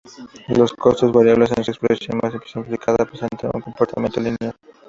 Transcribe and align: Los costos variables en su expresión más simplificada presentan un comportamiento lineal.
Los 0.47 0.73
costos 0.73 1.11
variables 1.11 1.51
en 1.55 1.63
su 1.63 1.69
expresión 1.69 2.19
más 2.23 2.33
simplificada 2.51 3.05
presentan 3.05 3.51
un 3.53 3.61
comportamiento 3.61 4.19
lineal. 4.19 4.55